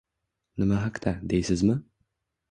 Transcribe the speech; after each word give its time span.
Nima 0.61 0.79
haqda, 0.85 1.13
deysizmi? 1.33 1.77